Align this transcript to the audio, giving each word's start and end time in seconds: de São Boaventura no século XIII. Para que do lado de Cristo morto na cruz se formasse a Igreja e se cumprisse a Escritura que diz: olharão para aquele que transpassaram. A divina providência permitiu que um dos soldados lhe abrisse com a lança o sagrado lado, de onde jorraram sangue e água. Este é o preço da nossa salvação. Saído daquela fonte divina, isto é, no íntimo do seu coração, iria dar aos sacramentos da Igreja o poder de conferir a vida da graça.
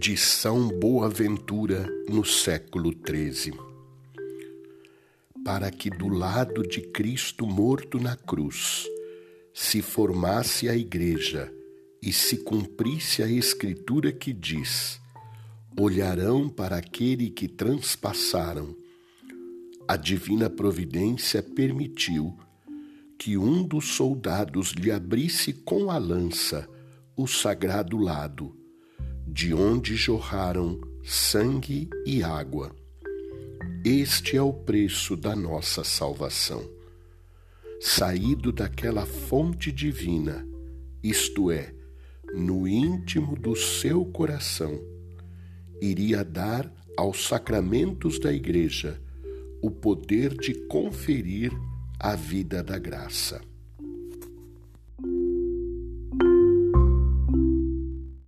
de 0.00 0.16
São 0.16 0.68
Boaventura 0.68 1.90
no 2.08 2.24
século 2.24 2.92
XIII. 2.92 3.52
Para 5.44 5.72
que 5.72 5.90
do 5.90 6.06
lado 6.06 6.62
de 6.62 6.82
Cristo 6.82 7.44
morto 7.44 7.98
na 7.98 8.14
cruz 8.14 8.86
se 9.52 9.82
formasse 9.82 10.68
a 10.68 10.76
Igreja 10.76 11.52
e 12.00 12.12
se 12.12 12.36
cumprisse 12.36 13.24
a 13.24 13.28
Escritura 13.28 14.12
que 14.12 14.32
diz: 14.32 15.00
olharão 15.76 16.48
para 16.48 16.76
aquele 16.76 17.28
que 17.28 17.48
transpassaram. 17.48 18.76
A 19.88 19.96
divina 19.96 20.48
providência 20.48 21.42
permitiu 21.42 22.38
que 23.18 23.36
um 23.36 23.64
dos 23.64 23.96
soldados 23.96 24.70
lhe 24.70 24.92
abrisse 24.92 25.52
com 25.52 25.90
a 25.90 25.98
lança 25.98 26.68
o 27.16 27.26
sagrado 27.26 27.96
lado, 27.96 28.57
de 29.30 29.52
onde 29.52 29.94
jorraram 29.94 30.80
sangue 31.04 31.88
e 32.04 32.22
água. 32.22 32.74
Este 33.84 34.36
é 34.36 34.42
o 34.42 34.52
preço 34.52 35.16
da 35.16 35.36
nossa 35.36 35.84
salvação. 35.84 36.62
Saído 37.80 38.50
daquela 38.50 39.06
fonte 39.06 39.70
divina, 39.70 40.46
isto 41.02 41.50
é, 41.50 41.72
no 42.34 42.66
íntimo 42.66 43.36
do 43.36 43.54
seu 43.54 44.04
coração, 44.04 44.80
iria 45.80 46.24
dar 46.24 46.70
aos 46.96 47.26
sacramentos 47.28 48.18
da 48.18 48.32
Igreja 48.32 49.00
o 49.62 49.70
poder 49.70 50.36
de 50.36 50.54
conferir 50.66 51.52
a 52.00 52.16
vida 52.16 52.62
da 52.62 52.78
graça. 52.78 53.40